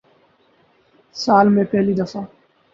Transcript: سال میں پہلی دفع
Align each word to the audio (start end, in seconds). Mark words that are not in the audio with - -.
سال 1.15 1.49
میں 1.49 1.63
پہلی 1.63 1.93
دفع 1.93 2.19